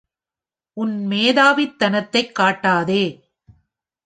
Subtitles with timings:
[0.77, 3.03] உன் மேதாவித்தனத்தை காட்டாதே!